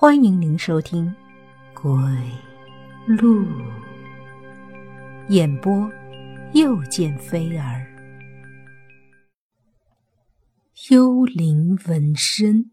[0.00, 1.14] 欢迎您收听
[1.74, 1.92] 《鬼
[3.06, 3.44] 路》
[5.28, 5.70] 演播，
[6.54, 7.86] 又见飞儿。
[10.88, 12.70] 幽灵纹身。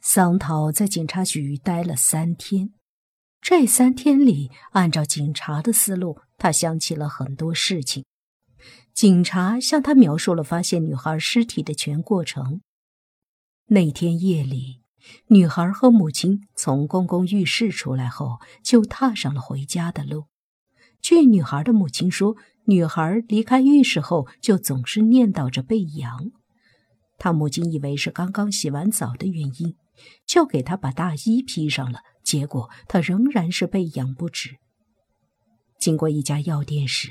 [0.00, 2.72] 桑桃在警察局待了三天，
[3.42, 8.06] 这三天里，按照警察的思路，他想起了很多事情。
[8.94, 12.62] 警察向他描述了发现女孩尸体的全过程。
[13.66, 14.80] 那天夜里，
[15.28, 20.24] 女孩和母亲从公共浴室出来后，就踏上了回家的路。
[21.00, 26.30] 据女孩的母亲说，女孩离开浴室后就总是念叨着被痒。
[27.18, 29.76] 她母亲以为是刚刚洗完澡的原因。
[30.26, 34.56] 就给他把大衣披上了，结果他仍然是被痒不止。
[35.78, 37.10] 经过一家药店时，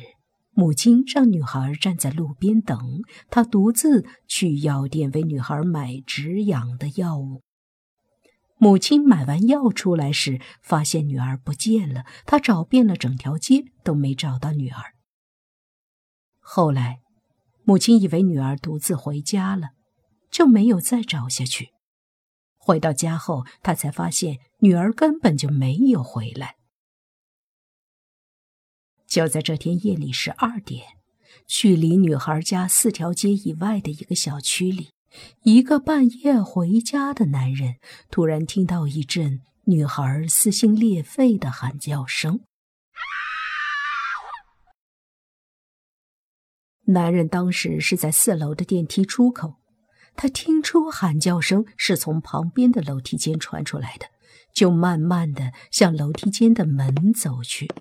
[0.52, 2.78] 母亲让女孩站在路边等，
[3.30, 7.42] 她独自去药店为女孩买止痒的药物。
[8.64, 14.96] 母亲买完药出来时，发现女儿不见了，她找遍了整条街都没找到女儿。
[16.40, 17.02] 后来，
[17.66, 19.72] 母亲以为女儿独自回家了，
[20.32, 21.74] 就没有再找下去。
[22.56, 26.56] 回到家后，他才发现女儿根本就没有回来。
[29.06, 30.86] 就在这天夜里十二点，
[31.46, 34.92] 距离女孩家四条街以外的一个小区里，
[35.44, 37.76] 一个半夜回家的男人
[38.10, 42.42] 突然听到一阵女孩撕心裂肺的喊叫声。
[46.86, 49.56] 男人当时是在四楼的电梯出口。
[50.16, 54.08] 他听出喊叫声是从旁边的楼梯间传出来的，
[54.54, 57.72] 就慢慢的向楼梯间的门走去。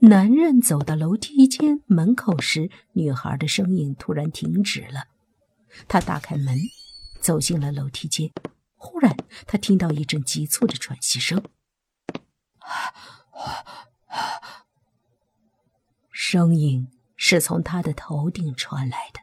[0.00, 5.09] 男人走到楼梯间门口时，女孩的声音突然停止了。
[5.88, 6.58] 他打开门，
[7.20, 8.30] 走进了楼梯间。
[8.76, 11.42] 忽然，他听到一阵急促的喘息声，
[16.10, 19.20] 声音是从他的头顶传来的。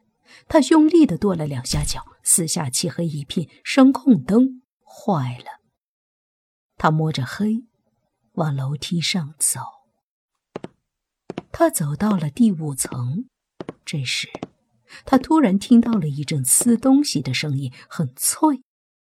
[0.48, 5.62] 他用力的跺了两下脚，四下漆黑一片，声控灯坏了。
[6.78, 7.66] 他摸着黑，
[8.34, 9.62] 往楼梯上走。
[11.52, 13.28] 他走到了第五层，
[13.84, 14.30] 这时，
[15.06, 18.62] 他突然听到了一阵撕东西的声音，很脆，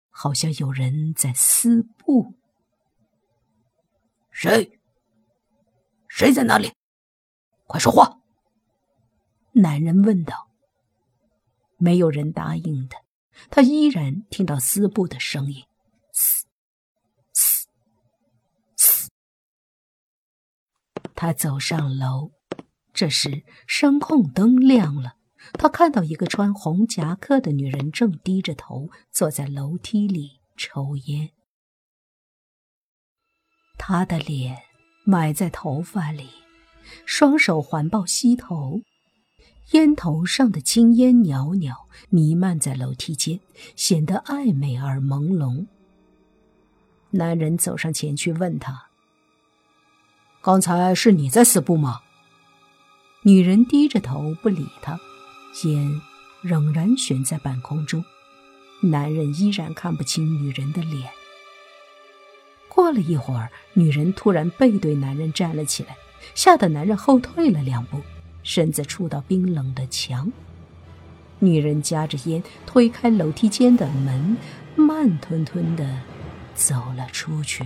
[0.09, 2.34] 好像有人在撕布。
[4.31, 4.79] 谁？
[6.07, 6.72] 谁在那里？
[7.68, 8.19] 快说话！
[9.53, 10.50] 男人问道。
[11.78, 12.95] 没有人答应的，
[13.50, 15.66] 他依然听到撕布的声音，
[16.13, 16.45] 嘶
[17.34, 17.68] 嘶
[18.78, 19.09] 嘶。
[21.13, 22.31] 他走上楼，
[22.94, 25.15] 这时声控灯亮了，
[25.53, 31.31] 他看到一个穿红夹克的女人正低着头坐在楼梯里抽烟，
[33.78, 34.57] 她的脸
[35.06, 36.29] 埋在头发里，
[37.06, 38.81] 双手环抱膝头。
[39.72, 43.39] 烟头上的青烟袅袅弥漫在楼梯间，
[43.75, 45.66] 显得暧昧而朦胧。
[47.09, 48.89] 男人走上前去问他
[50.44, 52.01] ：“刚才是你在撕布吗？”
[53.25, 55.00] 女人低着头不理他，
[55.64, 56.02] 烟
[56.42, 58.04] 仍然悬在半空中。
[58.82, 61.10] 男人依然看不清女人的脸。
[62.68, 65.96] 过了一会儿，女人突然背对男人站了起来，
[66.34, 68.02] 吓得男人后退了两步。
[68.44, 70.32] 身子触到冰冷的墙，
[71.40, 74.38] 女人夹着烟推开楼梯间的门，
[74.76, 76.00] 慢吞吞的
[76.54, 77.66] 走了出去。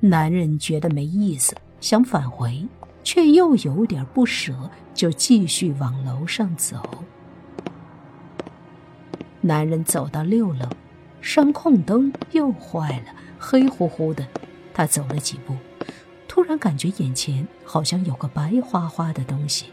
[0.00, 2.66] 男人觉得没意思，想返回，
[3.08, 7.06] 却又有点不舍，就继续往楼上走。
[9.40, 10.68] 男人走到六楼，
[11.22, 14.28] 声控灯又坏了，黑乎乎的。
[14.74, 15.56] 他走了几步。
[16.28, 19.64] 突然感觉眼前好像有个白花花的东西，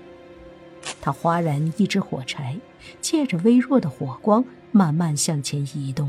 [1.02, 2.58] 他哗然一支火柴，
[3.02, 6.08] 借着微弱的火光慢慢向前移动。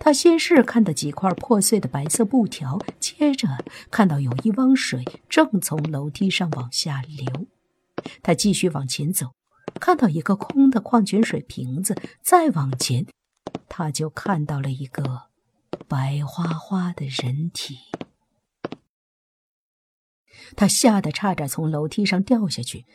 [0.00, 3.48] 他先是看到几块破碎的白色布条，接着
[3.90, 7.46] 看到有一汪水正从楼梯上往下流。
[8.22, 9.32] 他继续往前走，
[9.80, 13.06] 看到一个空的矿泉水瓶子，再往前，
[13.68, 15.22] 他就看到了一个
[15.88, 17.76] 白花花的人体。
[20.56, 22.86] 他吓得差点从楼梯上掉下去。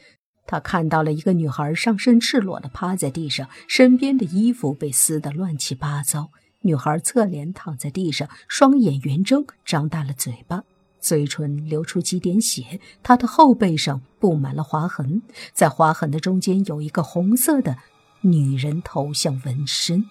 [0.45, 6.31] 他看到了一个女孩上身赤裸的趴在地上，身边的衣服被撕得乱七八糟。
[6.63, 10.63] 女孩侧脸躺在地上，双眼圆睁，张大了嘴巴，
[10.99, 12.79] 嘴唇流出几点血。
[13.01, 15.21] 她的后背上布满了划痕，
[15.53, 17.77] 在划痕的中间有一个红色的
[18.21, 20.09] 女人头像纹身。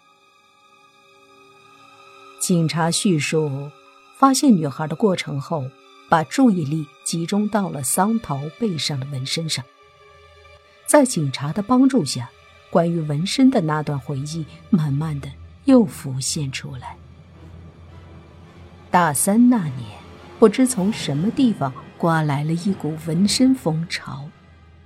[2.39, 3.71] 警察叙述
[4.19, 5.65] 发现女孩的过程后，
[6.11, 9.65] 把注意力集中到了桑桃背上的纹身上。
[10.85, 12.31] 在警察的帮助下，
[12.69, 15.31] 关于纹身的那段回忆慢慢的
[15.65, 16.97] 又浮现出来。
[18.91, 19.99] 大三那年，
[20.39, 24.29] 不知从什么地方刮来了一股纹身风潮，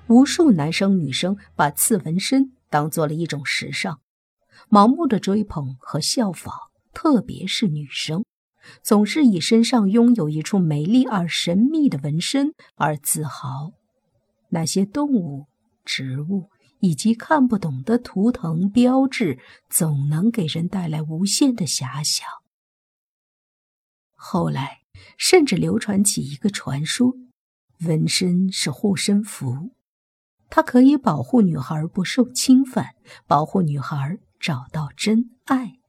[0.07, 4.01] 无数男生女生把刺纹身当做了一种时尚，
[4.71, 6.55] 盲目的追捧和效仿。
[6.93, 8.25] 特别是女生，
[8.83, 13.73] 总是以身上拥有一处美丽而神秘的纹身而自豪。
[14.49, 15.47] 那些动物、
[15.85, 16.49] 植物
[16.87, 22.25] 以及看不懂的图腾标志，总能给人带来无限的遐想。
[24.15, 24.83] 后来，
[25.19, 27.15] 甚至流传起一个传说：
[27.81, 29.73] 纹身是护身符，
[30.49, 32.95] 它可以保护女孩不受侵犯，
[33.27, 35.81] 保护女孩找到真爱。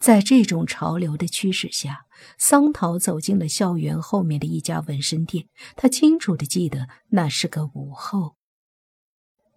[0.00, 2.06] 在这种潮流的驱使下，
[2.36, 5.46] 桑桃走进了校园后面的一家纹身店。
[5.76, 8.39] 他清楚的记得那是个午后。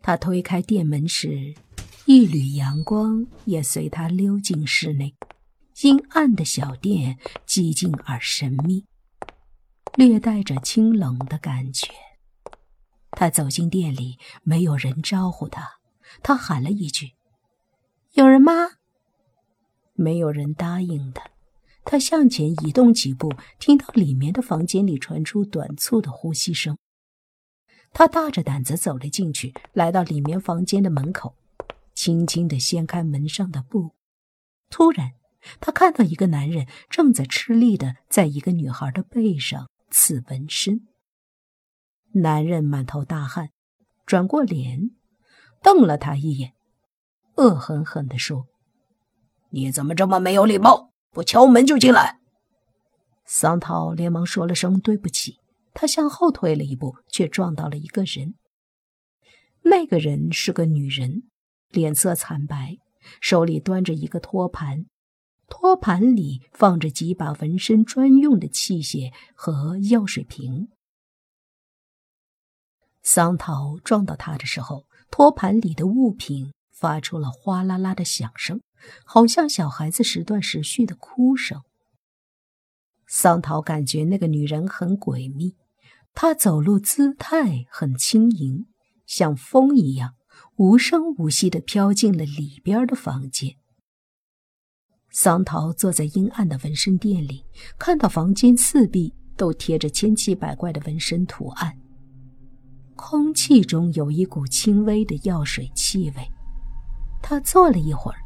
[0.06, 1.56] 他推开店门时，
[2.06, 5.16] 一缕阳光也随他溜进室内。
[5.82, 7.18] 阴暗的小店
[7.48, 8.86] 寂静而神秘，
[9.96, 11.88] 略带着清冷的感觉。
[13.12, 15.70] 他走进店里，没有人招呼他。
[16.22, 17.14] 他喊了一句
[18.14, 18.52] ：“有人吗？”
[19.96, 21.24] 没有人答应他，
[21.86, 26.78] 他向前移动几步，听到里面的房间里传出短促的呼吸声。
[27.94, 31.36] 他大着胆子走了进去，来到里面房间的门口，
[31.94, 33.92] 轻轻地掀开门上的布。
[34.70, 35.12] 突然，
[35.60, 40.88] 他看到一个男人正在吃力地在一个女孩的背上刺纹身。
[42.14, 43.50] 男人满头大汗，
[44.06, 44.90] 转过脸，
[45.62, 46.54] 瞪了他一眼，
[47.36, 48.48] 恶狠狠地说。
[49.52, 50.92] 你怎么这么没有礼貌？
[51.12, 52.20] 不敲门就进来！
[53.24, 55.40] 桑桃连忙说了声对不起，
[55.74, 58.36] 他向后退了一步，却撞到了一个人。
[59.64, 61.24] 那个人是个女人，
[61.70, 62.78] 脸色惨白，
[63.22, 64.86] 手里端着一个托盘，
[65.48, 70.70] 托盘里放着几把纹身专用的器械和药水瓶。
[73.02, 78.62] 桑桃撞到他的时候，托盘里的物品发出了哗啦啦的响声。
[79.06, 81.62] 好像小孩子时断时续的哭声。
[83.08, 85.56] 桑桃感觉那个女人很诡秘，
[86.14, 88.66] 他走路姿态很轻盈，
[89.06, 90.14] 像风一样
[90.58, 93.56] 无声无息地飘进了里边的房间。
[95.12, 97.44] 桑桃坐在阴暗的纹身店里，
[97.78, 101.78] 看到房间四壁都贴着千奇百怪的纹身图案，
[102.96, 106.28] 空气中有一股轻微的药水气味。
[107.22, 108.18] 他坐了一会儿。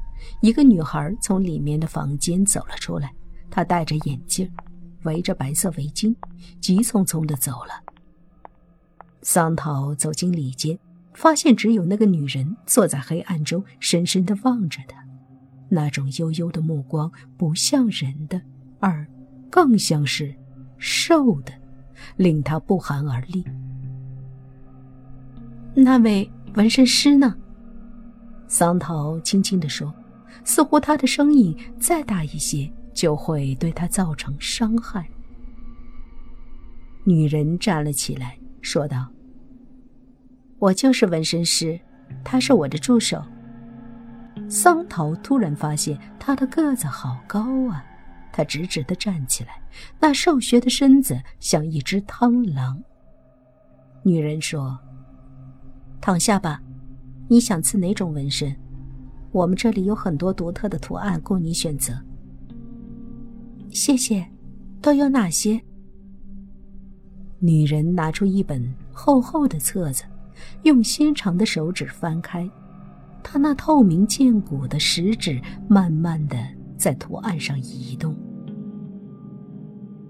[0.42, 3.14] 一个女孩从里面的房间走了出来，
[3.50, 4.52] 她戴着眼镜，
[5.08, 6.14] 围着白色围巾，
[6.62, 7.72] 急匆匆地走了。
[9.24, 10.78] 桑桃走进里间，
[11.14, 15.04] 发现只有那个女人坐在黑暗中，深深地望着他，
[15.70, 18.40] 那种幽幽的目光不像人的，
[18.80, 19.08] 而
[19.50, 20.36] 更像是
[20.78, 21.52] 兽的，
[22.18, 23.44] 令他不寒而栗。
[25.74, 27.36] 那位纹身师呢？
[28.48, 29.92] 桑桃轻轻地说。
[30.44, 35.08] 似乎他的声音再大一些，就会对他造成伤害。
[37.04, 39.08] 女人站了起来，说道
[40.58, 41.80] ：“我就是纹身师，
[42.24, 43.24] 他是我的助手。”
[44.50, 47.86] 桑桃突然发现他的个子好高啊！
[48.34, 49.62] 他直直的站起来，
[50.00, 52.82] 那瘦削的身子像一只螳螂。
[54.02, 54.80] 女人说
[56.02, 56.64] ：“躺下吧，
[57.28, 58.56] 你想刺哪种纹身？”
[59.32, 61.94] 我们这里有很多独特的图案供你选择。
[63.70, 64.26] 谢谢，
[64.82, 65.62] 都有哪些？
[67.40, 70.04] 女人拿出一本厚厚的册子，
[70.64, 72.50] 用纤长的手指翻开，
[73.22, 76.38] 她那透明见骨的食指慢慢的
[76.78, 78.16] 在图案上移动。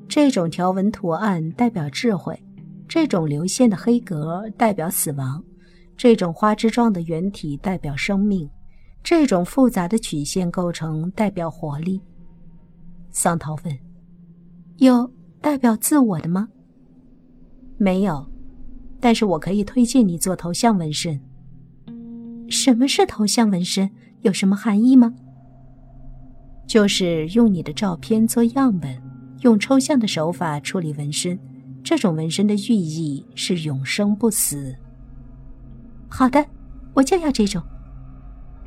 [0.07, 2.41] 这种条纹图案代表智慧，
[2.87, 5.43] 这种流线的黑格代表死亡，
[5.97, 8.49] 这种花枝状的圆体代表生命。
[9.03, 12.01] 这种复杂的曲线构成代表活力。
[13.19, 13.79] 桑桃问
[14.77, 16.49] ：“有代表自我的吗
[17.75, 18.31] ？”“没有，
[18.99, 21.19] 但是我可以推荐你做头像纹身。
[22.47, 23.89] ”“什么是头像纹身？
[24.21, 25.15] 有什么含义吗
[26.69, 29.01] ？”“就是用你的照片做样本，
[29.41, 31.39] 用抽象的手法处理纹身。
[31.83, 34.75] 这种纹身的寓意是永生不死。
[36.07, 36.45] ”“好的，
[36.93, 37.63] 我就要这种。”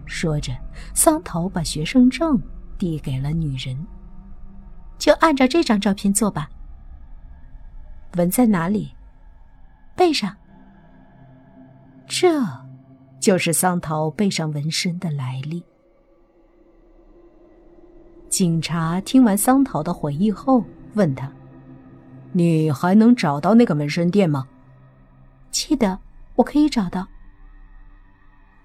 [0.06, 0.52] 说着，
[0.92, 2.36] 桑桃把学生证
[2.76, 3.78] 递给了女人。
[5.00, 6.50] 就按照这张照片做吧。
[8.16, 8.94] 纹在哪里？
[9.96, 10.36] 背上。
[12.06, 12.28] 这，
[13.18, 15.64] 就是桑桃背上纹身的来历。
[18.28, 20.64] 警察听完桑桃的回忆后，
[20.94, 21.32] 问他
[22.32, 24.48] ：“你还能找到那个纹身店吗
[25.50, 25.98] ？”“记得，
[26.36, 27.08] 我可以找到。”“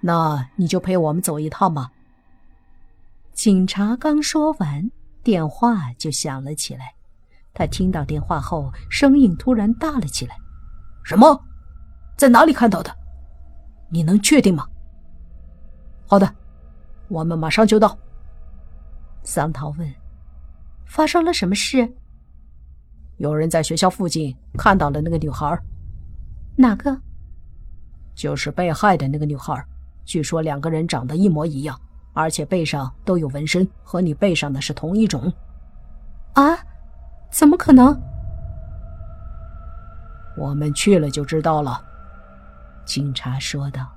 [0.02, 1.92] 那你就陪我们走一趟吧。”
[3.32, 4.92] 警察刚说完。
[5.26, 6.94] 电话就响了起来，
[7.52, 10.38] 他听到电话后，声音突然大了起来
[11.04, 11.44] ：“什么？
[12.16, 12.96] 在哪里看到的？
[13.90, 14.68] 你能确定吗
[16.06, 16.32] ？”“好的，
[17.08, 17.98] 我们马上就到。”
[19.26, 19.94] 桑桃问
[20.86, 21.92] ：“发生了什么事
[23.18, 25.60] ？”“有人在学校附近看到了那个女孩。
[26.56, 26.96] ”“哪个
[28.14, 29.60] ？”“就是被害的那个女孩。
[30.04, 31.76] 据说两个人长得一模一样。”
[32.16, 35.32] 而且背上都有纹身，和你背上的是同一种。
[36.34, 36.58] 啊？
[37.30, 37.96] 怎么可能？
[40.36, 41.84] 我们去了就知道了。”
[42.86, 43.95] 警察说道。